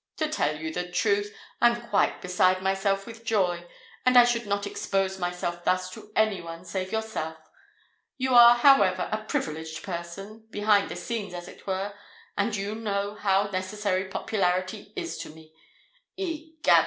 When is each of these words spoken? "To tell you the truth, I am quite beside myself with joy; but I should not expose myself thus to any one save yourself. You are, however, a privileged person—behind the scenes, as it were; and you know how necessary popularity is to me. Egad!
"To 0.17 0.27
tell 0.27 0.57
you 0.57 0.73
the 0.73 0.89
truth, 0.91 1.31
I 1.61 1.69
am 1.69 1.79
quite 1.79 2.23
beside 2.23 2.63
myself 2.63 3.05
with 3.05 3.23
joy; 3.23 3.67
but 4.03 4.17
I 4.17 4.25
should 4.25 4.47
not 4.47 4.65
expose 4.65 5.19
myself 5.19 5.63
thus 5.63 5.91
to 5.91 6.11
any 6.15 6.41
one 6.41 6.65
save 6.65 6.91
yourself. 6.91 7.37
You 8.17 8.33
are, 8.33 8.55
however, 8.55 9.09
a 9.11 9.19
privileged 9.25 9.83
person—behind 9.83 10.89
the 10.89 10.95
scenes, 10.95 11.35
as 11.35 11.47
it 11.47 11.67
were; 11.67 11.93
and 12.35 12.55
you 12.55 12.73
know 12.73 13.13
how 13.13 13.51
necessary 13.51 14.05
popularity 14.05 14.91
is 14.95 15.19
to 15.19 15.29
me. 15.29 15.53
Egad! 16.17 16.79